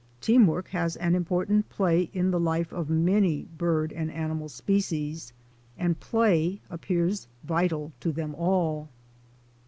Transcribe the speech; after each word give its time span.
Team 0.19 0.47
work 0.47 0.69
has 0.69 0.95
an 0.95 1.13
important 1.13 1.69
place 1.69 2.09
in 2.11 2.31
the 2.31 2.39
life 2.39 2.73
of 2.73 2.89
many 2.89 3.43
bird 3.55 3.93
and 3.93 4.09
animal 4.11 4.49
species. 4.49 5.31
And 5.77 5.99
play 5.99 6.59
appears 6.71 7.27
vital 7.43 7.91
to 7.99 8.11
them 8.11 8.33
all. 8.33 8.89